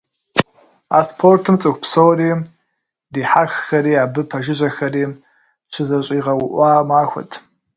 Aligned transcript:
А 0.97 0.99
спортым 1.09 1.55
цӏыху 1.61 1.79
псори- 1.81 2.31
дихьэххэри 3.13 3.93
абы 4.03 4.21
пэжыжьэхэри- 4.29 5.03
щызэщӏигъэуӏуа 5.73 6.71
махуэт. 6.87 7.31